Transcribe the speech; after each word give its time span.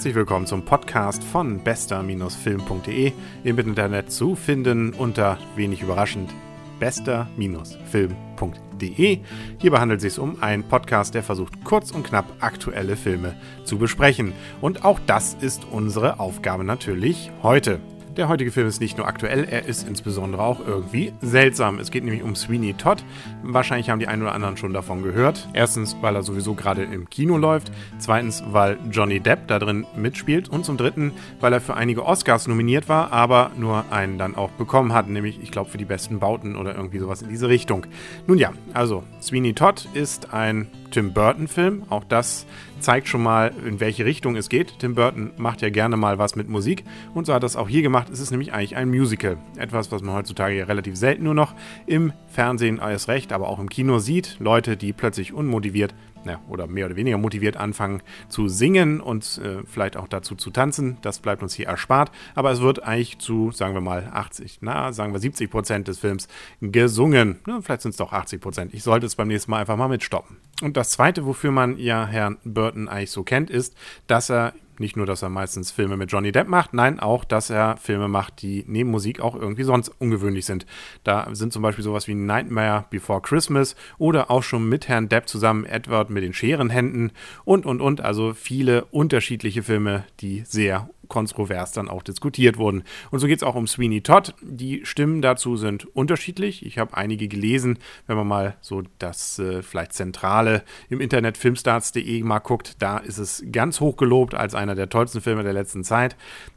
Herzlich 0.00 0.14
willkommen 0.14 0.46
zum 0.46 0.64
Podcast 0.64 1.22
von 1.22 1.62
bester-film.de 1.62 3.12
im 3.44 3.58
Internet 3.58 4.10
zu 4.10 4.34
finden 4.34 4.94
unter 4.94 5.36
wenig 5.56 5.82
überraschend 5.82 6.30
bester-film.de. 6.78 9.18
Hierbei 9.58 9.78
handelt 9.78 10.02
es 10.02 10.14
sich 10.14 10.18
um 10.18 10.42
einen 10.42 10.66
Podcast, 10.66 11.14
der 11.14 11.22
versucht 11.22 11.62
kurz 11.64 11.90
und 11.90 12.04
knapp 12.04 12.24
aktuelle 12.40 12.96
Filme 12.96 13.34
zu 13.64 13.76
besprechen. 13.76 14.32
Und 14.62 14.86
auch 14.86 15.00
das 15.06 15.36
ist 15.38 15.66
unsere 15.70 16.18
Aufgabe 16.18 16.64
natürlich 16.64 17.30
heute. 17.42 17.78
Der 18.20 18.28
heutige 18.28 18.50
Film 18.50 18.66
ist 18.66 18.82
nicht 18.82 18.98
nur 18.98 19.06
aktuell, 19.08 19.44
er 19.44 19.64
ist 19.64 19.88
insbesondere 19.88 20.42
auch 20.42 20.60
irgendwie 20.60 21.14
seltsam. 21.22 21.78
Es 21.78 21.90
geht 21.90 22.04
nämlich 22.04 22.22
um 22.22 22.36
Sweeney 22.36 22.74
Todd. 22.74 23.02
Wahrscheinlich 23.42 23.88
haben 23.88 23.98
die 23.98 24.08
einen 24.08 24.20
oder 24.20 24.34
anderen 24.34 24.58
schon 24.58 24.74
davon 24.74 25.02
gehört. 25.02 25.48
Erstens, 25.54 25.96
weil 26.02 26.14
er 26.14 26.22
sowieso 26.22 26.52
gerade 26.52 26.82
im 26.82 27.08
Kino 27.08 27.38
läuft. 27.38 27.72
Zweitens, 27.96 28.42
weil 28.50 28.76
Johnny 28.90 29.20
Depp 29.20 29.48
da 29.48 29.58
drin 29.58 29.86
mitspielt. 29.96 30.50
Und 30.50 30.66
zum 30.66 30.76
Dritten, 30.76 31.12
weil 31.40 31.54
er 31.54 31.62
für 31.62 31.76
einige 31.76 32.04
Oscars 32.04 32.46
nominiert 32.46 32.90
war, 32.90 33.10
aber 33.10 33.52
nur 33.56 33.90
einen 33.90 34.18
dann 34.18 34.34
auch 34.34 34.50
bekommen 34.50 34.92
hat. 34.92 35.08
Nämlich, 35.08 35.40
ich 35.42 35.50
glaube, 35.50 35.70
für 35.70 35.78
die 35.78 35.86
besten 35.86 36.18
Bauten 36.18 36.56
oder 36.56 36.74
irgendwie 36.74 36.98
sowas 36.98 37.22
in 37.22 37.30
diese 37.30 37.48
Richtung. 37.48 37.86
Nun 38.26 38.36
ja, 38.36 38.52
also 38.74 39.02
Sweeney 39.22 39.54
Todd 39.54 39.88
ist 39.94 40.34
ein 40.34 40.66
Tim 40.90 41.12
Burton-Film. 41.12 41.84
Auch 41.88 42.04
das 42.04 42.46
zeigt 42.80 43.08
schon 43.08 43.22
mal, 43.22 43.52
in 43.66 43.80
welche 43.80 44.04
Richtung 44.04 44.36
es 44.36 44.48
geht. 44.48 44.78
Tim 44.78 44.94
Burton 44.94 45.32
macht 45.36 45.62
ja 45.62 45.70
gerne 45.70 45.96
mal 45.96 46.18
was 46.18 46.36
mit 46.36 46.48
Musik 46.48 46.84
und 47.14 47.26
so 47.26 47.34
hat 47.34 47.42
das 47.42 47.56
auch 47.56 47.68
hier 47.68 47.82
gemacht. 47.82 48.08
Es 48.10 48.20
ist 48.20 48.30
nämlich 48.30 48.52
eigentlich 48.52 48.76
ein 48.76 48.88
Musical. 48.88 49.38
Etwas, 49.56 49.92
was 49.92 50.02
man 50.02 50.14
heutzutage 50.14 50.56
ja 50.56 50.64
relativ 50.64 50.96
selten 50.96 51.24
nur 51.24 51.34
noch 51.34 51.54
im 51.86 52.12
Fernsehen 52.28 52.80
alles 52.80 53.08
recht, 53.08 53.32
aber 53.32 53.48
auch 53.48 53.58
im 53.58 53.68
Kino 53.68 53.98
sieht. 53.98 54.36
Leute, 54.40 54.76
die 54.76 54.92
plötzlich 54.92 55.32
unmotiviert 55.32 55.94
ja, 56.24 56.40
oder 56.48 56.66
mehr 56.66 56.86
oder 56.86 56.96
weniger 56.96 57.18
motiviert 57.18 57.56
anfangen 57.56 58.02
zu 58.28 58.48
singen 58.48 59.00
und 59.00 59.40
äh, 59.42 59.62
vielleicht 59.64 59.96
auch 59.96 60.08
dazu 60.08 60.34
zu 60.34 60.50
tanzen. 60.50 60.98
Das 61.02 61.20
bleibt 61.20 61.42
uns 61.42 61.54
hier 61.54 61.66
erspart. 61.66 62.10
Aber 62.34 62.50
es 62.50 62.60
wird 62.60 62.82
eigentlich 62.82 63.18
zu, 63.18 63.50
sagen 63.52 63.74
wir 63.74 63.80
mal, 63.80 64.10
80, 64.12 64.58
na, 64.60 64.92
sagen 64.92 65.12
wir 65.12 65.20
70 65.20 65.50
Prozent 65.50 65.88
des 65.88 65.98
Films 65.98 66.28
gesungen. 66.60 67.40
Ja, 67.46 67.60
vielleicht 67.60 67.82
sind 67.82 67.92
es 67.92 67.96
doch 67.96 68.12
80 68.12 68.40
Prozent. 68.40 68.74
Ich 68.74 68.82
sollte 68.82 69.06
es 69.06 69.16
beim 69.16 69.28
nächsten 69.28 69.50
Mal 69.50 69.60
einfach 69.60 69.76
mal 69.76 69.88
mitstoppen. 69.88 70.36
Und 70.62 70.76
das 70.76 70.90
Zweite, 70.90 71.24
wofür 71.24 71.50
man 71.50 71.78
ja 71.78 72.06
Herrn 72.06 72.38
Burton 72.44 72.88
eigentlich 72.88 73.10
so 73.10 73.22
kennt, 73.22 73.50
ist, 73.50 73.74
dass 74.06 74.30
er 74.30 74.52
nicht 74.80 74.96
nur, 74.96 75.06
dass 75.06 75.22
er 75.22 75.28
meistens 75.28 75.70
Filme 75.70 75.96
mit 75.96 76.10
Johnny 76.10 76.32
Depp 76.32 76.48
macht, 76.48 76.74
nein, 76.74 76.98
auch, 76.98 77.24
dass 77.24 77.50
er 77.50 77.76
Filme 77.76 78.08
macht, 78.08 78.42
die 78.42 78.64
neben 78.66 78.90
Musik 78.90 79.20
auch 79.20 79.34
irgendwie 79.34 79.62
sonst 79.62 79.90
ungewöhnlich 80.00 80.46
sind. 80.46 80.66
Da 81.04 81.28
sind 81.32 81.52
zum 81.52 81.62
Beispiel 81.62 81.84
sowas 81.84 82.08
wie 82.08 82.14
Nightmare 82.14 82.86
Before 82.90 83.20
Christmas 83.20 83.76
oder 83.98 84.30
auch 84.30 84.42
schon 84.42 84.68
mit 84.68 84.88
Herrn 84.88 85.08
Depp 85.08 85.28
zusammen 85.28 85.64
Edward 85.64 86.10
mit 86.10 86.22
den 86.22 86.32
Scherenhänden 86.32 87.12
und, 87.44 87.66
und, 87.66 87.80
und. 87.80 88.00
Also 88.00 88.34
viele 88.34 88.86
unterschiedliche 88.86 89.62
Filme, 89.62 90.04
die 90.20 90.42
sehr 90.46 90.88
kontrovers 91.10 91.72
dann 91.72 91.90
auch 91.90 92.02
diskutiert 92.02 92.56
wurden. 92.56 92.84
Und 93.10 93.18
so 93.18 93.26
geht 93.26 93.36
es 93.36 93.42
auch 93.42 93.56
um 93.56 93.66
Sweeney 93.66 94.00
Todd. 94.00 94.34
Die 94.40 94.86
Stimmen 94.86 95.20
dazu 95.20 95.58
sind 95.58 95.84
unterschiedlich. 95.94 96.64
Ich 96.64 96.78
habe 96.78 96.96
einige 96.96 97.28
gelesen, 97.28 97.78
wenn 98.06 98.16
man 98.16 98.26
mal 98.26 98.56
so 98.62 98.82
das 98.98 99.38
äh, 99.38 99.62
vielleicht 99.62 99.92
Zentrale 99.92 100.62
im 100.88 101.02
Internet 101.02 101.36
filmstarts.de 101.36 102.22
mal 102.22 102.38
guckt, 102.38 102.76
da 102.78 102.96
ist 102.96 103.18
es 103.18 103.44
ganz 103.52 103.80
hoch 103.80 103.98
gelobt 103.98 104.34
als 104.34 104.54
einer 104.54 104.69
der 104.74 104.88
tollsten 104.88 105.20
Filme 105.20 105.42
der 105.42 105.52
letzten 105.52 105.84
Zeit. 105.84 106.16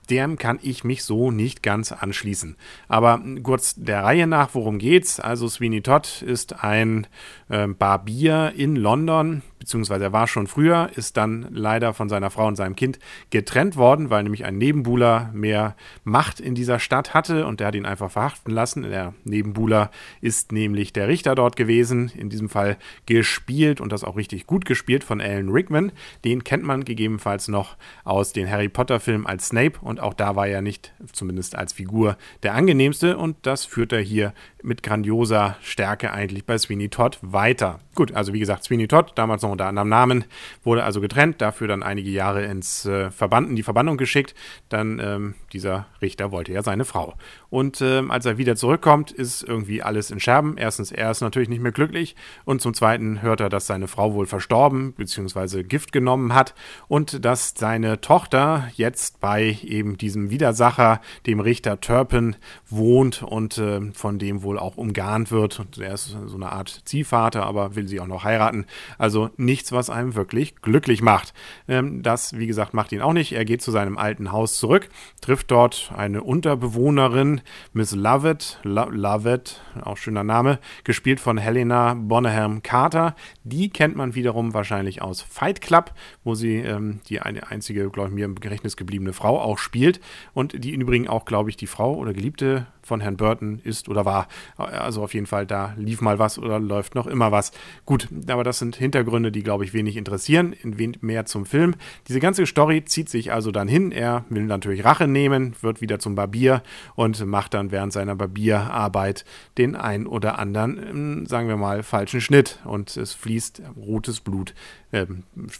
Dem 0.09 0.37
kann 0.37 0.59
ich 0.61 0.83
mich 0.83 1.03
so 1.03 1.31
nicht 1.31 1.63
ganz 1.63 1.91
anschließen. 1.91 2.55
Aber 2.87 3.21
kurz 3.41 3.75
der 3.75 4.03
Reihe 4.03 4.27
nach, 4.27 4.49
worum 4.53 4.79
geht's? 4.79 5.19
Also 5.19 5.47
Sweeney 5.47 5.81
Todd 5.81 6.21
ist 6.21 6.63
ein 6.63 7.07
äh, 7.49 7.67
Barbier 7.67 8.53
in 8.55 8.75
London, 8.75 9.41
beziehungsweise 9.59 10.03
er 10.03 10.13
war 10.13 10.27
schon 10.27 10.47
früher, 10.47 10.89
ist 10.95 11.15
dann 11.15 11.47
leider 11.49 11.93
von 11.93 12.09
seiner 12.09 12.29
Frau 12.29 12.47
und 12.47 12.57
seinem 12.57 12.75
Kind 12.75 12.99
getrennt 13.29 13.77
worden, 13.77 14.09
weil 14.09 14.23
nämlich 14.23 14.43
ein 14.43 14.57
Nebenbuhler 14.57 15.29
mehr 15.33 15.75
Macht 16.03 16.41
in 16.41 16.53
dieser 16.53 16.79
Stadt 16.79 17.13
hatte 17.13 17.45
und 17.45 17.61
der 17.61 17.67
hat 17.67 17.75
ihn 17.75 17.85
einfach 17.85 18.11
verhaften 18.11 18.51
lassen. 18.51 18.83
Der 18.83 19.13
Nebenbuhler 19.23 19.89
ist 20.19 20.51
nämlich 20.51 20.91
der 20.91 21.07
Richter 21.07 21.35
dort 21.35 21.55
gewesen, 21.55 22.11
in 22.17 22.29
diesem 22.29 22.49
Fall 22.49 22.77
gespielt 23.05 23.79
und 23.79 23.91
das 23.93 24.03
auch 24.03 24.17
richtig 24.17 24.47
gut 24.47 24.65
gespielt 24.65 25.03
von 25.05 25.21
Alan 25.21 25.49
Rickman. 25.49 25.93
Den 26.25 26.43
kennt 26.43 26.63
man 26.63 26.83
gegebenenfalls 26.83 27.47
noch 27.47 27.77
aus 28.03 28.33
den 28.33 28.49
Harry 28.49 28.67
Potter 28.67 28.99
Filmen 28.99 29.25
als 29.25 29.47
Snape 29.47 29.79
und 29.81 29.92
auch 29.99 30.13
da 30.13 30.35
war 30.35 30.47
er 30.47 30.61
nicht, 30.61 30.93
zumindest 31.11 31.55
als 31.55 31.73
Figur, 31.73 32.17
der 32.43 32.53
angenehmste. 32.53 33.17
Und 33.17 33.37
das 33.43 33.65
führt 33.65 33.91
er 33.93 34.01
hier 34.01 34.33
mit 34.63 34.83
grandioser 34.83 35.57
Stärke 35.61 36.11
eigentlich 36.11 36.45
bei 36.45 36.57
Sweeney 36.57 36.89
Todd 36.89 37.19
weiter. 37.21 37.79
Gut, 37.95 38.13
also 38.13 38.33
wie 38.33 38.39
gesagt, 38.39 38.63
Sweeney 38.63 38.87
Todd, 38.87 39.11
damals 39.15 39.43
noch 39.43 39.51
unter 39.51 39.67
anderem 39.67 39.89
Namen, 39.89 40.25
wurde 40.63 40.83
also 40.83 40.99
getrennt, 40.99 41.41
dafür 41.41 41.67
dann 41.67 41.83
einige 41.83 42.09
Jahre 42.09 42.43
ins 42.43 42.85
äh, 42.85 43.11
Verband, 43.11 43.49
in 43.49 43.55
die 43.55 43.63
Verbannung 43.63 43.97
geschickt. 43.97 44.33
Dann 44.69 44.99
ähm, 44.99 45.35
dieser 45.51 45.85
Richter 46.01 46.31
wollte 46.31 46.51
ja 46.53 46.63
seine 46.63 46.85
Frau. 46.85 47.13
Und 47.51 47.81
ähm, 47.81 48.09
als 48.09 48.25
er 48.25 48.39
wieder 48.39 48.55
zurückkommt, 48.55 49.11
ist 49.11 49.43
irgendwie 49.43 49.83
alles 49.83 50.09
in 50.09 50.19
Scherben. 50.19 50.57
Erstens, 50.57 50.91
er 50.91 51.11
ist 51.11 51.21
natürlich 51.21 51.49
nicht 51.49 51.61
mehr 51.61 51.71
glücklich 51.71 52.15
und 52.45 52.61
zum 52.61 52.73
Zweiten 52.73 53.21
hört 53.21 53.41
er, 53.41 53.49
dass 53.49 53.67
seine 53.67 53.87
Frau 53.87 54.15
wohl 54.15 54.25
verstorben 54.25 54.93
bzw. 54.93 55.61
Gift 55.63 55.91
genommen 55.91 56.33
hat 56.33 56.55
und 56.87 57.23
dass 57.23 57.53
seine 57.55 58.01
Tochter 58.01 58.69
jetzt 58.75 59.19
bei 59.19 59.59
eben 59.63 59.97
diesem 59.97 60.31
Widersacher, 60.31 60.99
dem 61.27 61.39
Richter 61.39 61.79
Turpin, 61.79 62.35
wohnt 62.69 63.21
und 63.21 63.59
äh, 63.59 63.91
von 63.93 64.17
dem 64.17 64.41
wohl 64.41 64.52
auch 64.59 64.77
umgarnt 64.77 65.31
wird. 65.31 65.61
Er 65.79 65.93
ist 65.93 66.15
so 66.25 66.35
eine 66.35 66.51
Art 66.51 66.81
Ziehvater, 66.85 67.45
aber 67.45 67.75
will 67.75 67.87
sie 67.87 67.99
auch 67.99 68.07
noch 68.07 68.23
heiraten. 68.23 68.65
Also 68.97 69.29
nichts, 69.37 69.71
was 69.71 69.89
einem 69.89 70.15
wirklich 70.15 70.55
glücklich 70.61 71.01
macht. 71.01 71.33
Ähm, 71.67 72.03
das, 72.03 72.37
wie 72.37 72.47
gesagt, 72.47 72.73
macht 72.73 72.91
ihn 72.91 73.01
auch 73.01 73.13
nicht. 73.13 73.33
Er 73.33 73.45
geht 73.45 73.61
zu 73.61 73.71
seinem 73.71 73.97
alten 73.97 74.31
Haus 74.31 74.57
zurück, 74.57 74.89
trifft 75.21 75.51
dort 75.51 75.91
eine 75.95 76.23
Unterbewohnerin, 76.23 77.41
Miss 77.73 77.93
Lovett, 77.93 78.59
Lo 78.63 78.89
Lovett, 78.89 79.61
auch 79.81 79.97
schöner 79.97 80.23
Name, 80.23 80.59
gespielt 80.83 81.19
von 81.19 81.37
Helena 81.37 81.93
Bonham 81.93 82.63
Carter. 82.63 83.15
Die 83.43 83.69
kennt 83.69 83.95
man 83.95 84.15
wiederum 84.15 84.53
wahrscheinlich 84.53 85.01
aus 85.01 85.21
Fight 85.21 85.61
Club, 85.61 85.93
wo 86.23 86.35
sie 86.35 86.57
ähm, 86.57 87.01
die 87.09 87.21
eine 87.21 87.49
einzige, 87.49 87.89
glaube 87.89 88.09
ich, 88.09 88.15
mir 88.15 88.25
im 88.25 88.35
Gedächtnis 88.35 88.77
gebliebene 88.77 89.13
Frau 89.13 89.39
auch 89.39 89.57
spielt 89.57 89.99
und 90.33 90.63
die 90.63 90.73
im 90.73 90.81
Übrigen 90.81 91.07
auch, 91.07 91.25
glaube 91.25 91.49
ich, 91.49 91.57
die 91.57 91.67
Frau 91.67 91.95
oder 91.95 92.13
Geliebte 92.13 92.67
von 92.83 93.01
Herrn 93.01 93.17
Burton 93.17 93.59
ist 93.63 93.89
oder 93.89 94.05
war. 94.05 94.27
Also 94.57 95.03
auf 95.03 95.13
jeden 95.13 95.25
Fall, 95.25 95.45
da 95.45 95.73
lief 95.77 96.01
mal 96.01 96.19
was 96.19 96.37
oder 96.37 96.59
läuft 96.59 96.95
noch 96.95 97.07
immer 97.07 97.31
was. 97.31 97.51
Gut, 97.85 98.07
aber 98.27 98.43
das 98.43 98.59
sind 98.59 98.75
Hintergründe, 98.75 99.31
die, 99.31 99.43
glaube 99.43 99.63
ich, 99.63 99.73
wenig 99.73 99.97
interessieren. 99.97 100.55
Mehr 101.01 101.25
zum 101.25 101.45
Film. 101.45 101.75
Diese 102.07 102.19
ganze 102.19 102.45
Story 102.45 102.85
zieht 102.85 103.09
sich 103.09 103.31
also 103.31 103.51
dann 103.51 103.67
hin. 103.67 103.91
Er 103.91 104.25
will 104.29 104.43
natürlich 104.43 104.85
Rache 104.85 105.07
nehmen, 105.07 105.55
wird 105.61 105.81
wieder 105.81 105.99
zum 105.99 106.15
Barbier 106.15 106.63
und 106.95 107.25
macht 107.25 107.53
dann 107.53 107.71
während 107.71 107.93
seiner 107.93 108.15
Barbierarbeit 108.15 109.25
den 109.57 109.75
ein 109.75 110.07
oder 110.07 110.39
anderen, 110.39 110.77
ähm, 110.77 111.25
sagen 111.25 111.47
wir 111.47 111.57
mal, 111.57 111.83
falschen 111.83 112.21
Schnitt. 112.21 112.59
Und 112.65 112.95
es 112.97 113.13
fließt 113.13 113.61
rotes 113.77 114.19
Blut, 114.19 114.53
äh, 114.93 115.07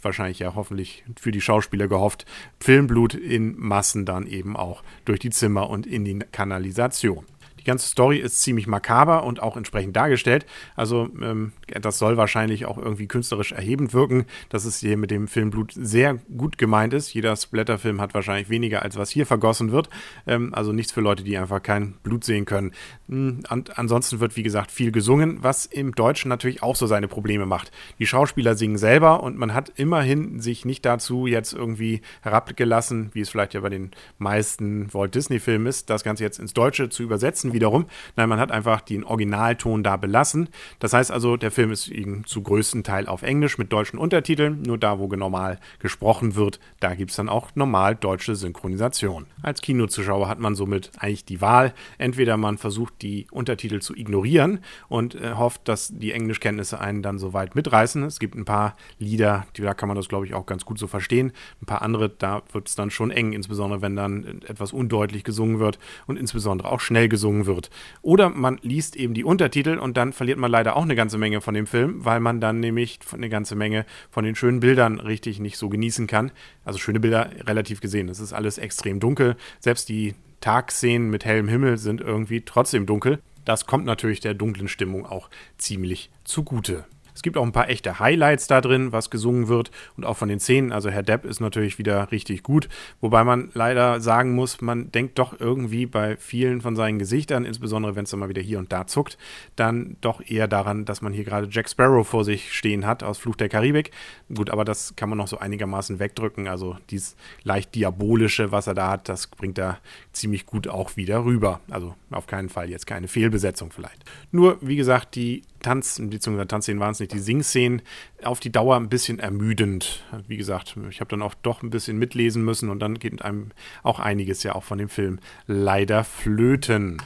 wahrscheinlich 0.02 0.38
ja 0.38 0.54
hoffentlich 0.54 1.04
für 1.16 1.32
die 1.32 1.40
Schauspieler 1.40 1.88
gehofft, 1.88 2.24
Filmblut 2.60 3.14
in 3.14 3.58
Massen 3.58 4.06
dann 4.06 4.26
eben 4.26 4.56
auch 4.56 4.82
durch 5.04 5.18
die 5.18 5.30
Zimmer 5.30 5.68
und 5.68 5.86
in 5.86 6.04
die 6.04 6.18
Kanalisation. 6.18 7.26
Die 7.64 7.70
ganze 7.70 7.88
Story 7.88 8.18
ist 8.18 8.42
ziemlich 8.42 8.66
makaber 8.66 9.24
und 9.24 9.42
auch 9.42 9.56
entsprechend 9.56 9.96
dargestellt. 9.96 10.44
Also 10.76 11.08
ähm, 11.22 11.52
das 11.80 11.98
soll 11.98 12.18
wahrscheinlich 12.18 12.66
auch 12.66 12.76
irgendwie 12.76 13.06
künstlerisch 13.06 13.52
erhebend 13.52 13.94
wirken, 13.94 14.26
dass 14.50 14.66
es 14.66 14.80
hier 14.80 14.98
mit 14.98 15.10
dem 15.10 15.28
Film 15.28 15.50
Blut 15.50 15.72
sehr 15.74 16.18
gut 16.36 16.58
gemeint 16.58 16.92
ist. 16.92 17.14
Jeder 17.14 17.34
Splatterfilm 17.36 18.00
hat 18.02 18.12
wahrscheinlich 18.12 18.50
weniger, 18.50 18.82
als 18.82 18.98
was 18.98 19.10
hier 19.10 19.24
vergossen 19.24 19.72
wird. 19.72 19.88
Ähm, 20.26 20.54
also 20.54 20.72
nichts 20.72 20.92
für 20.92 21.00
Leute, 21.00 21.24
die 21.24 21.38
einfach 21.38 21.62
kein 21.62 21.94
Blut 22.02 22.24
sehen 22.24 22.44
können. 22.44 22.72
Und 23.08 23.48
hm, 23.48 23.64
ansonsten 23.74 24.20
wird, 24.20 24.36
wie 24.36 24.42
gesagt, 24.42 24.70
viel 24.70 24.92
gesungen, 24.92 25.38
was 25.42 25.64
im 25.64 25.94
Deutschen 25.94 26.28
natürlich 26.28 26.62
auch 26.62 26.76
so 26.76 26.86
seine 26.86 27.08
Probleme 27.08 27.46
macht. 27.46 27.72
Die 27.98 28.06
Schauspieler 28.06 28.56
singen 28.56 28.76
selber 28.76 29.22
und 29.22 29.38
man 29.38 29.54
hat 29.54 29.72
immerhin 29.76 30.40
sich 30.40 30.66
nicht 30.66 30.84
dazu 30.84 31.26
jetzt 31.26 31.54
irgendwie 31.54 32.02
herabgelassen, 32.20 33.10
wie 33.14 33.20
es 33.20 33.30
vielleicht 33.30 33.54
ja 33.54 33.60
bei 33.60 33.70
den 33.70 33.92
meisten 34.18 34.92
Walt 34.92 35.14
Disney-Filmen 35.14 35.66
ist, 35.66 35.88
das 35.88 36.04
Ganze 36.04 36.24
jetzt 36.24 36.38
ins 36.38 36.52
Deutsche 36.52 36.90
zu 36.90 37.02
übersetzen 37.02 37.53
wiederum. 37.54 37.86
Nein, 38.16 38.28
man 38.28 38.38
hat 38.38 38.52
einfach 38.52 38.82
den 38.82 39.04
Originalton 39.04 39.82
da 39.82 39.96
belassen. 39.96 40.50
Das 40.80 40.92
heißt 40.92 41.10
also, 41.10 41.38
der 41.38 41.50
Film 41.50 41.70
ist 41.70 41.88
eben 41.88 42.26
zu 42.26 42.42
größten 42.42 42.84
Teil 42.84 43.08
auf 43.08 43.22
Englisch 43.22 43.56
mit 43.56 43.72
deutschen 43.72 43.98
Untertiteln. 43.98 44.60
Nur 44.62 44.76
da, 44.76 44.98
wo 44.98 45.08
normal 45.16 45.58
gesprochen 45.78 46.34
wird, 46.34 46.60
da 46.80 46.94
gibt 46.94 47.10
es 47.10 47.16
dann 47.16 47.28
auch 47.28 47.50
normal 47.54 47.94
deutsche 47.94 48.34
Synchronisation. 48.34 49.26
Als 49.42 49.62
Kinozuschauer 49.62 50.28
hat 50.28 50.38
man 50.38 50.54
somit 50.54 50.90
eigentlich 50.98 51.24
die 51.24 51.40
Wahl. 51.40 51.72
Entweder 51.98 52.36
man 52.36 52.58
versucht, 52.58 53.02
die 53.02 53.26
Untertitel 53.30 53.80
zu 53.80 53.94
ignorieren 53.94 54.60
und 54.88 55.14
äh, 55.14 55.34
hofft, 55.34 55.68
dass 55.68 55.92
die 55.96 56.12
Englischkenntnisse 56.12 56.80
einen 56.80 57.02
dann 57.02 57.18
so 57.18 57.32
weit 57.32 57.54
mitreißen. 57.54 58.02
Es 58.04 58.18
gibt 58.18 58.34
ein 58.34 58.44
paar 58.44 58.76
Lieder, 58.98 59.46
die, 59.56 59.62
da 59.62 59.74
kann 59.74 59.88
man 59.88 59.96
das, 59.96 60.08
glaube 60.08 60.26
ich, 60.26 60.34
auch 60.34 60.46
ganz 60.46 60.64
gut 60.64 60.78
so 60.78 60.86
verstehen. 60.86 61.32
Ein 61.62 61.66
paar 61.66 61.82
andere, 61.82 62.08
da 62.08 62.42
wird 62.52 62.68
es 62.68 62.74
dann 62.74 62.90
schon 62.90 63.10
eng, 63.10 63.32
insbesondere 63.32 63.82
wenn 63.82 63.96
dann 63.96 64.42
etwas 64.46 64.72
undeutlich 64.72 65.24
gesungen 65.24 65.58
wird 65.58 65.78
und 66.06 66.18
insbesondere 66.18 66.70
auch 66.70 66.80
schnell 66.80 67.08
gesungen 67.08 67.43
wird. 67.46 67.70
Oder 68.02 68.30
man 68.30 68.58
liest 68.62 68.96
eben 68.96 69.14
die 69.14 69.24
Untertitel 69.24 69.78
und 69.78 69.96
dann 69.96 70.12
verliert 70.12 70.38
man 70.38 70.50
leider 70.50 70.76
auch 70.76 70.82
eine 70.82 70.94
ganze 70.94 71.18
Menge 71.18 71.40
von 71.40 71.54
dem 71.54 71.66
Film, 71.66 72.04
weil 72.04 72.20
man 72.20 72.40
dann 72.40 72.60
nämlich 72.60 72.98
eine 73.12 73.28
ganze 73.28 73.54
Menge 73.54 73.86
von 74.10 74.24
den 74.24 74.34
schönen 74.34 74.60
Bildern 74.60 75.00
richtig 75.00 75.40
nicht 75.40 75.56
so 75.58 75.68
genießen 75.68 76.06
kann. 76.06 76.32
Also 76.64 76.78
schöne 76.78 77.00
Bilder 77.00 77.30
relativ 77.46 77.80
gesehen. 77.80 78.08
Es 78.08 78.20
ist 78.20 78.32
alles 78.32 78.58
extrem 78.58 79.00
dunkel. 79.00 79.36
Selbst 79.60 79.88
die 79.88 80.14
Tagszenen 80.40 81.10
mit 81.10 81.24
hellem 81.24 81.48
Himmel 81.48 81.78
sind 81.78 82.00
irgendwie 82.00 82.42
trotzdem 82.42 82.86
dunkel. 82.86 83.20
Das 83.44 83.66
kommt 83.66 83.84
natürlich 83.84 84.20
der 84.20 84.34
dunklen 84.34 84.68
Stimmung 84.68 85.06
auch 85.06 85.28
ziemlich 85.58 86.10
zugute. 86.24 86.84
Es 87.14 87.22
gibt 87.22 87.36
auch 87.36 87.44
ein 87.44 87.52
paar 87.52 87.68
echte 87.68 87.98
Highlights 87.98 88.46
da 88.46 88.60
drin, 88.60 88.92
was 88.92 89.10
gesungen 89.10 89.48
wird 89.48 89.70
und 89.96 90.04
auch 90.04 90.16
von 90.16 90.28
den 90.28 90.40
Szenen. 90.40 90.72
Also 90.72 90.90
Herr 90.90 91.02
Depp 91.02 91.24
ist 91.24 91.40
natürlich 91.40 91.78
wieder 91.78 92.10
richtig 92.10 92.42
gut, 92.42 92.68
wobei 93.00 93.24
man 93.24 93.50
leider 93.54 94.00
sagen 94.00 94.34
muss, 94.34 94.60
man 94.60 94.90
denkt 94.90 95.18
doch 95.18 95.38
irgendwie 95.38 95.86
bei 95.86 96.16
vielen 96.16 96.60
von 96.60 96.76
seinen 96.76 96.98
Gesichtern, 96.98 97.44
insbesondere 97.44 97.96
wenn 97.96 98.04
es 98.04 98.10
dann 98.10 98.20
mal 98.20 98.28
wieder 98.28 98.42
hier 98.42 98.58
und 98.58 98.72
da 98.72 98.86
zuckt, 98.86 99.16
dann 99.56 99.96
doch 100.00 100.20
eher 100.26 100.48
daran, 100.48 100.84
dass 100.84 101.02
man 101.02 101.12
hier 101.12 101.24
gerade 101.24 101.48
Jack 101.50 101.70
Sparrow 101.70 102.06
vor 102.06 102.24
sich 102.24 102.52
stehen 102.52 102.86
hat 102.86 103.02
aus 103.02 103.18
Fluch 103.18 103.36
der 103.36 103.48
Karibik. 103.48 103.90
Gut, 104.34 104.50
aber 104.50 104.64
das 104.64 104.96
kann 104.96 105.08
man 105.08 105.18
noch 105.18 105.28
so 105.28 105.38
einigermaßen 105.38 105.98
wegdrücken. 105.98 106.48
Also 106.48 106.76
dieses 106.90 107.16
leicht 107.42 107.74
diabolische, 107.74 108.52
was 108.52 108.66
er 108.66 108.74
da 108.74 108.90
hat, 108.90 109.08
das 109.08 109.28
bringt 109.28 109.58
er 109.58 109.78
ziemlich 110.12 110.46
gut 110.46 110.68
auch 110.68 110.96
wieder 110.96 111.24
rüber. 111.24 111.60
Also 111.70 111.94
auf 112.10 112.26
keinen 112.26 112.48
Fall 112.48 112.70
jetzt 112.70 112.86
keine 112.86 113.08
Fehlbesetzung 113.08 113.70
vielleicht. 113.70 114.04
Nur, 114.32 114.58
wie 114.60 114.76
gesagt, 114.76 115.14
die 115.14 115.42
Tanz, 115.64 116.00
beziehungsweise 116.00 116.46
Tanzszenen 116.46 116.80
waren 116.80 116.92
es 116.92 117.00
nicht, 117.00 117.12
die 117.12 117.18
Singszenen 117.18 117.82
auf 118.22 118.38
die 118.38 118.52
Dauer 118.52 118.76
ein 118.76 118.88
bisschen 118.88 119.18
ermüdend. 119.18 120.04
Wie 120.28 120.36
gesagt, 120.36 120.76
ich 120.90 121.00
habe 121.00 121.08
dann 121.08 121.22
auch 121.22 121.34
doch 121.34 121.62
ein 121.62 121.70
bisschen 121.70 121.98
mitlesen 121.98 122.44
müssen 122.44 122.68
und 122.68 122.80
dann 122.80 122.98
geht 122.98 123.22
einem 123.22 123.50
auch 123.82 123.98
einiges 123.98 124.42
ja 124.42 124.54
auch 124.54 124.62
von 124.62 124.78
dem 124.78 124.88
Film 124.88 125.18
leider 125.46 126.04
flöten. 126.04 127.02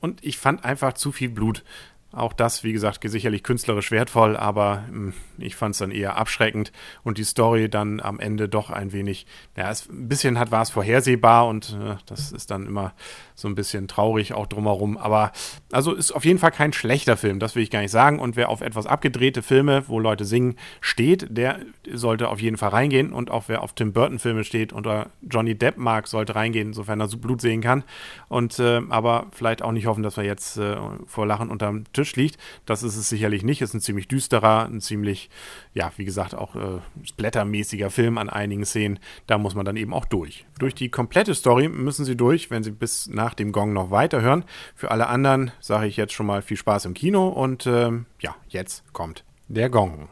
Und 0.00 0.22
ich 0.22 0.36
fand 0.36 0.64
einfach 0.64 0.92
zu 0.92 1.12
viel 1.12 1.30
Blut. 1.30 1.64
Auch 2.14 2.32
das, 2.32 2.62
wie 2.62 2.72
gesagt, 2.72 3.08
sicherlich 3.08 3.42
künstlerisch 3.42 3.90
wertvoll, 3.90 4.36
aber 4.36 4.84
hm, 4.88 5.14
ich 5.38 5.56
fand 5.56 5.74
es 5.74 5.78
dann 5.78 5.90
eher 5.90 6.16
abschreckend 6.16 6.72
und 7.02 7.18
die 7.18 7.24
Story 7.24 7.68
dann 7.68 8.00
am 8.00 8.20
Ende 8.20 8.48
doch 8.48 8.70
ein 8.70 8.92
wenig, 8.92 9.26
ja, 9.56 9.70
es, 9.70 9.88
ein 9.88 10.08
bisschen 10.08 10.38
hat, 10.38 10.50
war 10.50 10.62
es 10.62 10.70
vorhersehbar 10.70 11.48
und 11.48 11.76
äh, 11.80 11.96
das 12.06 12.32
ist 12.32 12.50
dann 12.50 12.66
immer 12.66 12.92
so 13.34 13.48
ein 13.48 13.54
bisschen 13.54 13.88
traurig 13.88 14.32
auch 14.32 14.46
drumherum. 14.46 14.96
Aber 14.96 15.32
also 15.72 15.92
ist 15.92 16.12
auf 16.12 16.24
jeden 16.24 16.38
Fall 16.38 16.52
kein 16.52 16.72
schlechter 16.72 17.16
Film, 17.16 17.40
das 17.40 17.56
will 17.56 17.62
ich 17.62 17.70
gar 17.70 17.80
nicht 17.80 17.90
sagen. 17.90 18.20
Und 18.20 18.36
wer 18.36 18.48
auf 18.48 18.60
etwas 18.60 18.86
abgedrehte 18.86 19.42
Filme, 19.42 19.84
wo 19.88 19.98
Leute 19.98 20.24
singen, 20.24 20.56
steht, 20.80 21.26
der 21.36 21.58
sollte 21.92 22.28
auf 22.28 22.40
jeden 22.40 22.56
Fall 22.56 22.70
reingehen. 22.70 23.12
Und 23.12 23.30
auch 23.30 23.44
wer 23.48 23.62
auf 23.62 23.72
Tim 23.72 23.92
Burton-Filme 23.92 24.44
steht 24.44 24.72
oder 24.72 25.08
Johnny 25.22 25.56
Depp 25.56 25.78
mag, 25.78 26.06
sollte 26.06 26.36
reingehen, 26.36 26.72
sofern 26.72 27.00
er 27.00 27.08
so 27.08 27.18
Blut 27.18 27.40
sehen 27.40 27.60
kann. 27.60 27.82
Und 28.28 28.58
äh, 28.60 28.82
aber 28.88 29.26
vielleicht 29.32 29.62
auch 29.62 29.72
nicht 29.72 29.86
hoffen, 29.86 30.02
dass 30.02 30.16
er 30.16 30.24
jetzt 30.24 30.58
äh, 30.58 30.76
vor 31.06 31.26
Lachen 31.26 31.50
unterm 31.50 31.84
Tisch 31.92 32.03
liegt. 32.16 32.38
Das 32.66 32.82
ist 32.82 32.96
es 32.96 33.08
sicherlich 33.08 33.42
nicht. 33.42 33.62
Es 33.62 33.70
ist 33.70 33.74
ein 33.74 33.80
ziemlich 33.80 34.08
düsterer, 34.08 34.66
ein 34.66 34.80
ziemlich, 34.80 35.30
ja, 35.72 35.92
wie 35.96 36.04
gesagt, 36.04 36.34
auch 36.34 36.54
äh, 36.56 36.80
splattermäßiger 37.02 37.90
Film 37.90 38.18
an 38.18 38.28
einigen 38.28 38.64
Szenen. 38.64 38.98
Da 39.26 39.38
muss 39.38 39.54
man 39.54 39.64
dann 39.64 39.76
eben 39.76 39.92
auch 39.94 40.04
durch. 40.04 40.44
Durch 40.58 40.74
die 40.74 40.88
komplette 40.88 41.34
Story 41.34 41.68
müssen 41.68 42.04
sie 42.04 42.16
durch, 42.16 42.50
wenn 42.50 42.62
sie 42.62 42.70
bis 42.70 43.08
nach 43.08 43.34
dem 43.34 43.52
Gong 43.52 43.72
noch 43.72 43.90
weiterhören. 43.90 44.44
Für 44.74 44.90
alle 44.90 45.08
anderen 45.08 45.50
sage 45.60 45.86
ich 45.86 45.96
jetzt 45.96 46.12
schon 46.12 46.26
mal 46.26 46.42
viel 46.42 46.56
Spaß 46.56 46.84
im 46.84 46.94
Kino 46.94 47.28
und 47.28 47.66
ähm, 47.66 48.06
ja, 48.20 48.34
jetzt 48.48 48.84
kommt 48.92 49.24
der 49.48 49.70
Gong. 49.70 50.08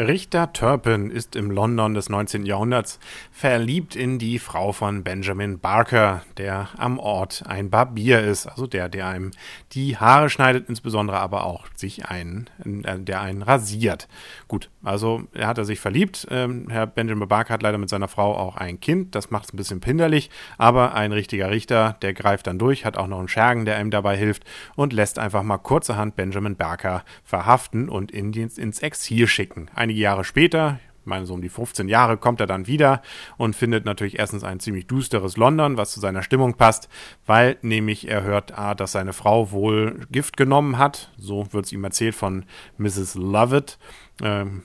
Richter 0.00 0.50
Turpin 0.54 1.10
ist 1.10 1.36
im 1.36 1.50
London 1.50 1.92
des 1.92 2.08
19. 2.08 2.46
Jahrhunderts 2.46 2.98
verliebt 3.30 3.94
in 3.94 4.18
die 4.18 4.38
Frau 4.38 4.72
von 4.72 5.04
Benjamin 5.04 5.58
Barker, 5.58 6.22
der 6.38 6.68
am 6.78 6.98
Ort 6.98 7.42
ein 7.46 7.68
Barbier 7.68 8.22
ist, 8.22 8.46
also 8.46 8.66
der, 8.66 8.88
der 8.88 9.06
einem 9.08 9.30
die 9.72 9.98
Haare 9.98 10.30
schneidet, 10.30 10.70
insbesondere 10.70 11.20
aber 11.20 11.44
auch 11.44 11.66
sich 11.76 12.06
einen, 12.06 12.48
äh, 12.84 12.98
der 12.98 13.20
einen 13.20 13.42
rasiert. 13.42 14.08
Gut, 14.48 14.70
also 14.82 15.24
er 15.34 15.46
hat 15.46 15.58
er 15.58 15.66
sich 15.66 15.80
verliebt. 15.80 16.26
Ähm, 16.30 16.68
Herr 16.70 16.86
Benjamin 16.86 17.28
Barker 17.28 17.52
hat 17.52 17.62
leider 17.62 17.76
mit 17.76 17.90
seiner 17.90 18.08
Frau 18.08 18.34
auch 18.34 18.56
ein 18.56 18.80
Kind, 18.80 19.14
das 19.14 19.30
macht 19.30 19.44
es 19.44 19.52
ein 19.52 19.58
bisschen 19.58 19.80
pinderlich, 19.80 20.30
aber 20.56 20.94
ein 20.94 21.12
richtiger 21.12 21.50
Richter, 21.50 21.98
der 22.00 22.14
greift 22.14 22.46
dann 22.46 22.58
durch, 22.58 22.86
hat 22.86 22.96
auch 22.96 23.06
noch 23.06 23.18
einen 23.18 23.28
Schergen, 23.28 23.66
der 23.66 23.78
ihm 23.78 23.90
dabei 23.90 24.16
hilft 24.16 24.44
und 24.76 24.94
lässt 24.94 25.18
einfach 25.18 25.42
mal 25.42 25.58
kurzerhand 25.58 26.16
Benjamin 26.16 26.56
Barker 26.56 27.04
verhaften 27.22 27.90
und 27.90 28.10
in, 28.10 28.32
ins 28.32 28.78
Exil 28.78 29.26
schicken. 29.26 29.68
Ein 29.74 29.89
einige 29.90 30.02
Jahre 30.02 30.22
später, 30.22 30.78
ich 31.00 31.06
meine 31.06 31.26
so 31.26 31.34
um 31.34 31.42
die 31.42 31.48
15 31.48 31.88
Jahre, 31.88 32.16
kommt 32.16 32.40
er 32.40 32.46
dann 32.46 32.68
wieder 32.68 33.02
und 33.38 33.56
findet 33.56 33.84
natürlich 33.84 34.20
erstens 34.20 34.44
ein 34.44 34.60
ziemlich 34.60 34.86
düsteres 34.86 35.36
London, 35.36 35.76
was 35.76 35.90
zu 35.90 35.98
seiner 35.98 36.22
Stimmung 36.22 36.54
passt, 36.54 36.88
weil 37.26 37.56
nämlich 37.62 38.06
er 38.06 38.22
hört, 38.22 38.56
ah, 38.56 38.76
dass 38.76 38.92
seine 38.92 39.12
Frau 39.12 39.50
wohl 39.50 40.06
Gift 40.12 40.36
genommen 40.36 40.78
hat, 40.78 41.10
so 41.18 41.52
wird 41.52 41.64
es 41.64 41.72
ihm 41.72 41.82
erzählt 41.82 42.14
von 42.14 42.44
Mrs. 42.78 43.16
Lovett 43.16 43.78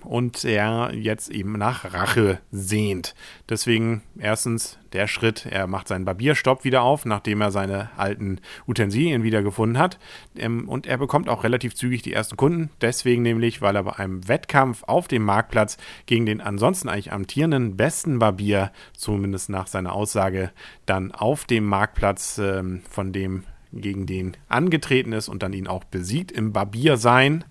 und 0.03 0.43
er 0.43 0.91
jetzt 0.93 1.29
eben 1.29 1.53
nach 1.53 1.93
Rache 1.93 2.39
sehnt. 2.51 3.15
Deswegen 3.47 4.03
erstens 4.19 4.77
der 4.91 5.07
Schritt, 5.07 5.45
er 5.45 5.67
macht 5.67 5.87
seinen 5.87 6.05
Barbierstopp 6.05 6.63
wieder 6.63 6.81
auf, 6.81 7.05
nachdem 7.05 7.41
er 7.41 7.51
seine 7.51 7.89
alten 7.97 8.39
Utensilien 8.67 9.23
wiedergefunden 9.23 9.77
hat. 9.77 9.99
Ähm, 10.35 10.67
und 10.67 10.87
er 10.87 10.97
bekommt 10.97 11.29
auch 11.29 11.43
relativ 11.43 11.75
zügig 11.75 12.01
die 12.01 12.13
ersten 12.13 12.37
Kunden, 12.37 12.69
deswegen 12.81 13.21
nämlich, 13.21 13.61
weil 13.61 13.75
er 13.75 13.83
bei 13.83 13.93
einem 13.93 14.27
Wettkampf 14.27 14.83
auf 14.83 15.07
dem 15.07 15.23
Marktplatz 15.23 15.77
gegen 16.05 16.25
den 16.25 16.41
ansonsten 16.41 16.89
eigentlich 16.89 17.11
amtierenden 17.11 17.77
besten 17.77 18.19
Barbier, 18.19 18.71
zumindest 18.97 19.49
nach 19.49 19.67
seiner 19.67 19.93
Aussage, 19.93 20.51
dann 20.85 21.11
auf 21.11 21.45
dem 21.45 21.65
Marktplatz 21.65 22.37
ähm, 22.37 22.81
von 22.89 23.11
dem 23.11 23.43
gegen 23.73 24.05
den 24.05 24.37
angetreten 24.47 25.11
ist 25.11 25.27
und 25.27 25.43
dann 25.43 25.53
ihn 25.53 25.67
auch 25.67 25.83
besiegt 25.83 26.31
im 26.31 26.53
Barbiersein. 26.53 27.43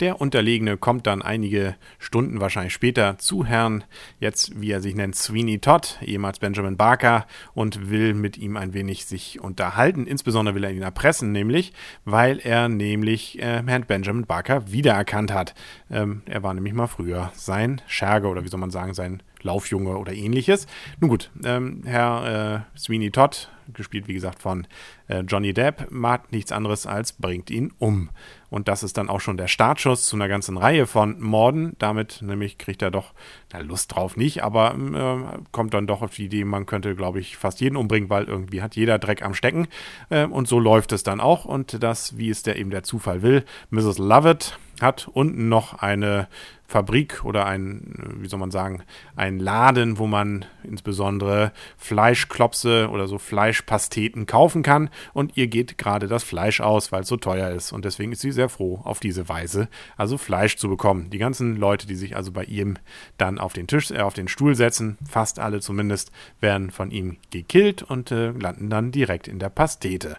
Der 0.00 0.18
Unterlegene 0.18 0.78
kommt 0.78 1.06
dann 1.06 1.20
einige 1.20 1.76
Stunden 1.98 2.40
wahrscheinlich 2.40 2.72
später 2.72 3.18
zu 3.18 3.44
Herrn, 3.44 3.84
jetzt 4.18 4.58
wie 4.58 4.70
er 4.70 4.80
sich 4.80 4.94
nennt, 4.94 5.14
Sweeney 5.14 5.58
Todd, 5.58 5.98
ehemals 6.00 6.38
Benjamin 6.38 6.78
Barker, 6.78 7.26
und 7.52 7.90
will 7.90 8.14
mit 8.14 8.38
ihm 8.38 8.56
ein 8.56 8.72
wenig 8.72 9.04
sich 9.04 9.40
unterhalten. 9.40 10.06
Insbesondere 10.06 10.54
will 10.54 10.64
er 10.64 10.72
ihn 10.72 10.80
erpressen, 10.80 11.32
nämlich, 11.32 11.74
weil 12.06 12.38
er 12.38 12.70
nämlich 12.70 13.38
äh, 13.40 13.62
Herrn 13.66 13.84
Benjamin 13.84 14.24
Barker 14.24 14.72
wiedererkannt 14.72 15.34
hat. 15.34 15.54
Ähm, 15.90 16.22
er 16.24 16.42
war 16.42 16.54
nämlich 16.54 16.72
mal 16.72 16.86
früher 16.86 17.30
sein 17.34 17.82
Scherge 17.86 18.28
oder 18.28 18.42
wie 18.42 18.48
soll 18.48 18.60
man 18.60 18.70
sagen, 18.70 18.94
sein 18.94 19.22
Laufjunge 19.44 19.96
oder 19.96 20.12
ähnliches. 20.12 20.66
Nun 21.00 21.10
gut, 21.10 21.30
ähm, 21.44 21.82
Herr 21.84 22.64
äh, 22.74 22.78
Sweeney 22.78 23.10
Todd, 23.10 23.48
gespielt 23.72 24.08
wie 24.08 24.14
gesagt 24.14 24.42
von 24.42 24.66
äh, 25.08 25.20
Johnny 25.20 25.52
Depp, 25.52 25.90
macht 25.90 26.32
nichts 26.32 26.52
anderes 26.52 26.86
als 26.86 27.12
bringt 27.12 27.50
ihn 27.50 27.72
um. 27.78 28.10
Und 28.48 28.66
das 28.66 28.82
ist 28.82 28.96
dann 28.96 29.08
auch 29.08 29.20
schon 29.20 29.36
der 29.36 29.46
Startschuss 29.46 30.06
zu 30.06 30.16
einer 30.16 30.26
ganzen 30.26 30.56
Reihe 30.56 30.86
von 30.86 31.20
Morden. 31.20 31.76
Damit 31.78 32.20
nämlich 32.20 32.58
kriegt 32.58 32.82
er 32.82 32.90
doch, 32.90 33.12
na, 33.52 33.60
Lust 33.60 33.94
drauf 33.94 34.16
nicht, 34.16 34.42
aber 34.42 34.74
äh, 34.74 35.38
kommt 35.52 35.72
dann 35.72 35.86
doch 35.86 36.02
auf 36.02 36.14
die 36.14 36.24
Idee, 36.24 36.44
man 36.44 36.66
könnte, 36.66 36.96
glaube 36.96 37.20
ich, 37.20 37.36
fast 37.36 37.60
jeden 37.60 37.76
umbringen, 37.76 38.10
weil 38.10 38.24
irgendwie 38.24 38.60
hat 38.60 38.74
jeder 38.74 38.98
Dreck 38.98 39.22
am 39.22 39.34
Stecken. 39.34 39.68
Äh, 40.08 40.26
und 40.26 40.48
so 40.48 40.58
läuft 40.58 40.92
es 40.92 41.04
dann 41.04 41.20
auch. 41.20 41.44
Und 41.44 41.82
das, 41.82 42.18
wie 42.18 42.30
es 42.30 42.42
der 42.42 42.56
eben 42.56 42.70
der 42.70 42.82
Zufall 42.82 43.22
will, 43.22 43.44
Mrs. 43.70 43.98
Lovett 43.98 44.58
hat 44.80 45.08
unten 45.12 45.48
noch 45.48 45.74
eine 45.74 46.28
Fabrik 46.70 47.24
oder 47.24 47.46
ein, 47.46 48.14
wie 48.20 48.28
soll 48.28 48.38
man 48.38 48.52
sagen, 48.52 48.84
ein 49.16 49.40
Laden, 49.40 49.98
wo 49.98 50.06
man 50.06 50.44
insbesondere 50.62 51.50
Fleischklopse 51.76 52.88
oder 52.90 53.08
so 53.08 53.18
Fleischpasteten 53.18 54.26
kaufen 54.26 54.62
kann. 54.62 54.88
Und 55.12 55.36
ihr 55.36 55.48
geht 55.48 55.78
gerade 55.78 56.06
das 56.06 56.22
Fleisch 56.22 56.60
aus, 56.60 56.92
weil 56.92 57.02
es 57.02 57.08
so 57.08 57.16
teuer 57.16 57.50
ist. 57.50 57.72
Und 57.72 57.84
deswegen 57.84 58.12
ist 58.12 58.20
sie 58.20 58.30
sehr 58.30 58.48
froh, 58.48 58.80
auf 58.84 59.00
diese 59.00 59.28
Weise 59.28 59.68
also 59.96 60.16
Fleisch 60.16 60.56
zu 60.56 60.68
bekommen. 60.68 61.10
Die 61.10 61.18
ganzen 61.18 61.56
Leute, 61.56 61.88
die 61.88 61.96
sich 61.96 62.14
also 62.14 62.30
bei 62.30 62.44
ihm 62.44 62.76
dann 63.18 63.40
auf 63.40 63.52
den 63.52 63.66
Tisch, 63.66 63.90
äh, 63.90 63.98
auf 63.98 64.14
den 64.14 64.28
Stuhl 64.28 64.54
setzen, 64.54 64.96
fast 65.08 65.40
alle 65.40 65.60
zumindest, 65.60 66.12
werden 66.40 66.70
von 66.70 66.92
ihm 66.92 67.16
gekillt 67.30 67.82
und 67.82 68.12
äh, 68.12 68.30
landen 68.30 68.70
dann 68.70 68.92
direkt 68.92 69.26
in 69.26 69.40
der 69.40 69.50
Pastete. 69.50 70.18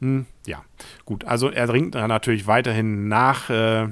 Hm, 0.00 0.26
ja, 0.46 0.64
gut. 1.04 1.24
Also 1.26 1.48
er 1.48 1.68
dringt 1.68 1.94
natürlich 1.94 2.48
weiterhin 2.48 3.06
nach. 3.06 3.50
Äh, 3.50 3.86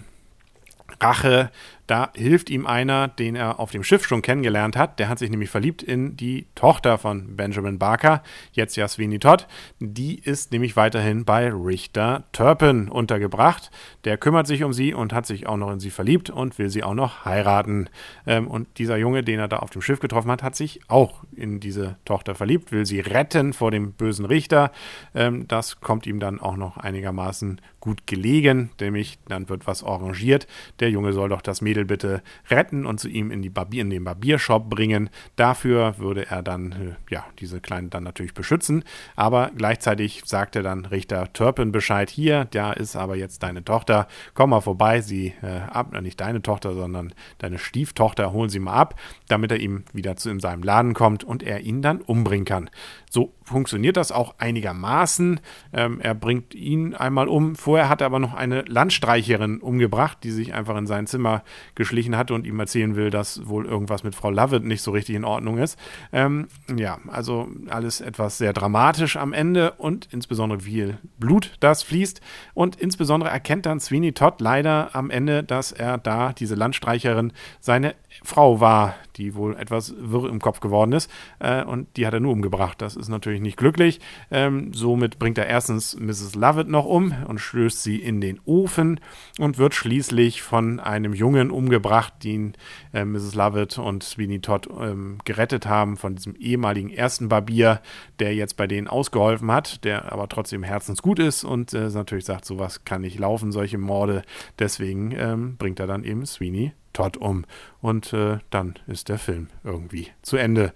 Rache 1.01 1.51
da 1.91 2.11
hilft 2.15 2.51
ihm 2.51 2.67
einer, 2.67 3.09
den 3.09 3.35
er 3.35 3.59
auf 3.59 3.73
dem 3.73 3.83
Schiff 3.83 4.07
schon 4.07 4.23
kennengelernt 4.23 4.77
hat. 4.77 5.01
Der 5.01 5.09
hat 5.09 5.19
sich 5.19 5.29
nämlich 5.29 5.51
verliebt 5.51 5.83
in 5.83 6.17
die 6.17 6.47
Tochter 6.55 6.99
von 6.99 7.35
Benjamin 7.35 7.81
Barker, 7.81 8.23
jetzt 8.53 8.77
ja 8.77 8.87
Sweeney 8.87 9.19
Todd. 9.19 9.49
Die 9.81 10.21
ist 10.21 10.53
nämlich 10.53 10.77
weiterhin 10.77 11.25
bei 11.25 11.53
Richter 11.53 12.23
Turpin 12.31 12.89
untergebracht. 12.89 13.73
Der 14.05 14.19
kümmert 14.19 14.47
sich 14.47 14.63
um 14.63 14.73
sie 14.73 14.95
und 14.95 15.13
hat 15.13 15.27
sich 15.27 15.49
auch 15.49 15.57
noch 15.57 15.73
in 15.73 15.81
sie 15.81 15.91
verliebt 15.91 16.31
und 16.31 16.61
will 16.61 16.71
sie 16.71 16.85
auch 16.85 16.95
noch 16.95 17.25
heiraten. 17.25 17.91
Ähm, 18.25 18.47
und 18.47 18.79
dieser 18.79 18.97
Junge, 18.97 19.25
den 19.25 19.41
er 19.41 19.49
da 19.49 19.57
auf 19.57 19.71
dem 19.71 19.83
Schiff 19.83 19.99
getroffen 19.99 20.31
hat, 20.31 20.45
hat 20.45 20.55
sich 20.55 20.81
auch 20.87 21.25
in 21.35 21.59
diese 21.59 21.97
Tochter 22.05 22.37
verliebt, 22.37 22.71
will 22.71 22.87
sie 22.87 23.01
retten 23.01 23.53
vor 23.53 23.73
dem 23.73 23.95
bösen 23.95 24.27
Richter. 24.27 24.71
Ähm, 25.13 25.49
das 25.49 25.81
kommt 25.81 26.07
ihm 26.07 26.21
dann 26.21 26.39
auch 26.39 26.57
noch 26.57 26.77
einigermaßen 26.77 27.61
gut 27.81 28.07
gelegen, 28.07 28.71
nämlich 28.81 29.19
dann 29.27 29.49
wird 29.49 29.67
was 29.67 29.83
arrangiert. 29.83 30.47
Der 30.79 30.91
Junge 30.91 31.13
soll 31.13 31.31
doch 31.31 31.43
das 31.43 31.63
Mädel 31.63 31.80
bitte 31.85 32.23
retten 32.49 32.87
und 32.87 33.01
zu 33.01 33.09
ihm 33.09 33.31
in, 33.31 33.43
die 33.43 33.51
Barbier, 33.51 33.83
in 33.83 33.91
den 33.91 34.05
Barbiershop 34.05 34.71
bringen. 34.71 35.11
Dafür 35.37 35.99
würde 35.99 36.27
er 36.31 36.43
dann 36.43 36.73
äh, 36.73 37.15
ja, 37.15 37.25
diese 37.39 37.61
Kleine 37.61 37.89
dann 37.89 38.05
natürlich 38.05 38.35
beschützen. 38.35 38.85
Aber 39.17 39.51
gleichzeitig 39.57 40.23
sagt 40.25 40.57
er 40.57 40.63
dann 40.63 40.87
Richter 40.87 41.33
Turpin 41.33 41.73
Bescheid, 41.73 42.11
hier, 42.11 42.47
da 42.51 42.73
ist 42.73 42.97
aber 42.97 43.17
jetzt 43.17 43.43
deine 43.43 43.65
Tochter, 43.65 44.09
komm 44.35 44.51
mal 44.51 44.61
vorbei, 44.61 45.01
sie 45.01 45.35
ab, 45.71 45.95
äh, 45.95 46.01
nicht 46.01 46.21
deine 46.21 46.43
Tochter, 46.43 46.75
sondern 46.75 47.13
deine 47.39 47.59
Stieftochter, 47.59 48.33
holen 48.33 48.51
sie 48.51 48.59
mal 48.59 48.75
ab, 48.75 48.99
damit 49.29 49.53
er 49.53 49.61
ihm 49.61 49.85
wieder 49.93 50.17
zu 50.17 50.31
in 50.31 50.41
seinem 50.41 50.63
Laden 50.63 50.95
kommt 50.95 51.25
und 51.25 51.43
er 51.43 51.61
ihn 51.61 51.83
dann 51.83 52.01
umbringen 52.01 52.45
kann. 52.45 52.71
So 53.13 53.35
funktioniert 53.43 53.97
das 53.97 54.13
auch 54.13 54.37
einigermaßen. 54.39 55.41
Ähm, 55.73 56.01
er 56.01 56.15
bringt 56.15 56.55
ihn 56.55 56.95
einmal 56.95 57.27
um. 57.27 57.57
Vorher 57.57 57.89
hat 57.89 58.01
er 58.01 58.07
aber 58.07 58.21
noch 58.21 58.35
eine 58.35 58.63
Landstreicherin 58.63 59.61
umgebracht, 59.61 60.19
die 60.23 60.31
sich 60.31 60.55
einfach 60.55 60.77
in 60.77 60.87
sein 60.87 61.09
Zimmer 61.09 61.43
geschlichen 61.75 62.17
hatte 62.17 62.35
und 62.35 62.47
ihm 62.47 62.61
erzählen 62.61 62.95
will, 62.95 63.11
dass 63.11 63.49
wohl 63.49 63.67
irgendwas 63.67 64.05
mit 64.05 64.15
Frau 64.15 64.31
Lovett 64.31 64.63
nicht 64.65 64.83
so 64.83 64.93
richtig 64.93 65.17
in 65.17 65.25
Ordnung 65.25 65.59
ist. 65.59 65.77
Ähm, 66.13 66.47
ja, 66.75 66.99
also 67.09 67.49
alles 67.69 68.01
etwas 68.01 68.39
sehr 68.39 68.53
dramatisch 68.53 69.17
am 69.17 69.33
Ende 69.33 69.73
und 69.73 70.09
insbesondere 70.13 70.61
viel 70.61 70.99
Blut, 71.19 71.57
das 71.59 71.83
fließt. 71.83 72.21
Und 72.55 72.77
insbesondere 72.77 73.31
erkennt 73.31 73.67
dann 73.67 73.81
Sweeney 73.81 74.13
Todd 74.13 74.41
leider 74.41 74.95
am 74.95 75.11
Ende, 75.11 75.43
dass 75.43 75.73
er 75.73 75.99
da, 75.99 76.33
diese 76.33 76.55
Landstreicherin, 76.55 77.33
seine 77.59 77.97
Frau 78.23 78.61
war, 78.61 78.95
die 79.17 79.35
wohl 79.35 79.57
etwas 79.57 79.95
wirr 79.99 80.29
im 80.29 80.41
Kopf 80.41 80.61
geworden 80.61 80.93
ist. 80.93 81.11
Äh, 81.39 81.65
und 81.65 81.97
die 81.97 82.07
hat 82.07 82.15
er 82.15 82.21
nur 82.21 82.33
umgebracht. 82.33 82.81
Das 82.81 83.00
ist 83.01 83.09
natürlich 83.09 83.41
nicht 83.41 83.57
glücklich. 83.57 84.01
Ähm, 84.31 84.73
somit 84.73 85.19
bringt 85.19 85.39
er 85.39 85.47
erstens 85.47 85.99
Mrs. 85.99 86.35
Lovett 86.35 86.69
noch 86.69 86.85
um 86.85 87.15
und 87.27 87.41
stößt 87.41 87.83
sie 87.83 87.97
in 87.97 88.21
den 88.21 88.41
Ofen 88.45 89.01
und 89.39 89.59
wird 89.59 89.75
schließlich 89.75 90.43
von 90.43 90.79
einem 90.79 91.15
Jungen 91.15 91.51
umgebracht, 91.51 92.13
den 92.23 92.55
äh, 92.93 93.05
Mrs. 93.05 93.35
Lovett 93.35 93.79
und 93.79 94.03
Sweeney 94.03 94.41
Todd 94.41 94.69
ähm, 94.81 95.19
gerettet 95.25 95.67
haben, 95.67 95.97
von 95.97 96.15
diesem 96.15 96.37
ehemaligen 96.37 96.91
ersten 96.91 97.29
Barbier, 97.29 97.81
der 98.19 98.35
jetzt 98.35 98.57
bei 98.57 98.67
denen 98.67 98.87
ausgeholfen 98.87 99.51
hat, 99.51 99.85
der 99.85 100.13
aber 100.13 100.29
trotzdem 100.29 100.63
herzensgut 100.63 101.19
ist 101.19 101.45
und 101.45 101.75
äh, 101.75 101.89
natürlich 101.89 102.25
sagt, 102.25 102.45
sowas 102.45 102.85
kann 102.85 103.01
nicht 103.01 103.19
laufen, 103.19 103.53
solche 103.53 103.79
Morde. 103.79 104.23
Deswegen 104.59 105.13
ähm, 105.17 105.57
bringt 105.57 105.81
er 105.81 105.87
dann 105.87 106.05
eben 106.05 106.27
Sweeney 106.27 106.73
Todd 106.93 107.17
um. 107.17 107.45
Und 107.81 108.13
äh, 108.13 108.39
dann 108.51 108.75
ist 108.87 109.09
der 109.09 109.19
Film 109.19 109.49
irgendwie 109.65 110.09
zu 110.23 110.37
Ende. 110.37 110.73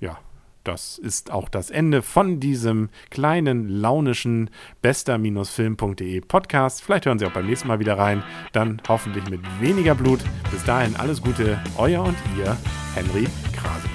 Ja, 0.00 0.18
das 0.64 0.98
ist 0.98 1.30
auch 1.30 1.48
das 1.48 1.70
Ende 1.70 2.02
von 2.02 2.40
diesem 2.40 2.88
kleinen, 3.10 3.68
launischen 3.68 4.50
bester-film.de 4.82 6.20
Podcast. 6.22 6.82
Vielleicht 6.82 7.06
hören 7.06 7.18
Sie 7.18 7.26
auch 7.26 7.32
beim 7.32 7.46
nächsten 7.46 7.68
Mal 7.68 7.78
wieder 7.78 7.98
rein. 7.98 8.22
Dann 8.52 8.80
hoffentlich 8.88 9.28
mit 9.30 9.40
weniger 9.60 9.94
Blut. 9.94 10.20
Bis 10.50 10.64
dahin 10.64 10.96
alles 10.96 11.22
Gute, 11.22 11.60
euer 11.76 12.02
und 12.02 12.16
ihr, 12.38 12.56
Henry 12.94 13.26
Krase. 13.52 13.93